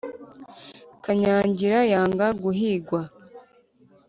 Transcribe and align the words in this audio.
Kanyangira 1.03 1.79
yanga 1.93 2.25
guhigwa, 2.41 3.01